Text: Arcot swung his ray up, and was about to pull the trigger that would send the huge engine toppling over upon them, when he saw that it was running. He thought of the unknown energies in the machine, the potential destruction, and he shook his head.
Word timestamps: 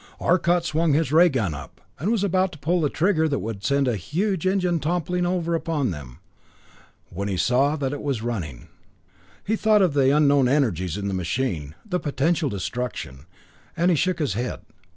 Arcot 0.19 0.65
swung 0.65 0.93
his 0.93 1.11
ray 1.11 1.29
up, 1.29 1.79
and 1.99 2.09
was 2.09 2.23
about 2.23 2.51
to 2.51 2.57
pull 2.57 2.81
the 2.81 2.89
trigger 2.89 3.27
that 3.27 3.37
would 3.37 3.63
send 3.63 3.85
the 3.85 3.95
huge 3.95 4.47
engine 4.47 4.79
toppling 4.79 5.27
over 5.27 5.53
upon 5.53 5.91
them, 5.91 6.17
when 7.11 7.27
he 7.27 7.37
saw 7.37 7.75
that 7.75 7.93
it 7.93 8.01
was 8.01 8.23
running. 8.23 8.67
He 9.45 9.55
thought 9.55 9.83
of 9.83 9.93
the 9.93 10.09
unknown 10.09 10.47
energies 10.49 10.97
in 10.97 11.07
the 11.07 11.13
machine, 11.13 11.75
the 11.85 11.99
potential 11.99 12.49
destruction, 12.49 13.27
and 13.77 13.91
he 13.91 13.95
shook 13.95 14.17
his 14.17 14.33
head. 14.33 14.61